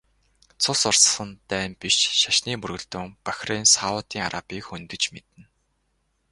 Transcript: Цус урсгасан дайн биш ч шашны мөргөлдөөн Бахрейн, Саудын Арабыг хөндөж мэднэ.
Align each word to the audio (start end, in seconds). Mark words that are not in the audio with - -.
Цус 0.61 0.81
урсгасан 0.89 1.29
дайн 1.51 1.71
биш 1.81 1.95
ч 2.01 2.03
шашны 2.21 2.51
мөргөлдөөн 2.61 3.09
Бахрейн, 3.25 3.65
Саудын 3.75 4.25
Арабыг 4.27 4.63
хөндөж 4.67 5.03
мэднэ. 5.13 5.43